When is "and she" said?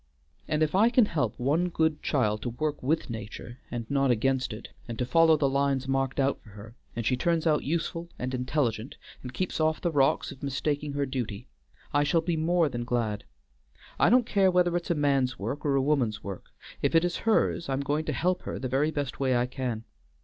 6.95-7.15